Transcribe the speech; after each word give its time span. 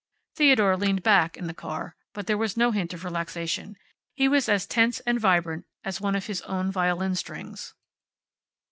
Theodore 0.33 0.75
leaned 0.77 1.03
back 1.03 1.37
in 1.37 1.45
the 1.45 1.53
car, 1.53 1.95
but 2.13 2.25
there 2.25 2.35
was 2.39 2.57
no 2.57 2.71
hint 2.71 2.91
of 2.95 3.03
relaxation. 3.05 3.77
He 4.15 4.27
was 4.27 4.49
as 4.49 4.65
tense 4.65 4.99
and 5.01 5.19
vibrant 5.19 5.67
as 5.83 6.01
one 6.01 6.15
of 6.15 6.25
his 6.25 6.41
own 6.41 6.71
violin 6.71 7.13
strings. 7.13 7.75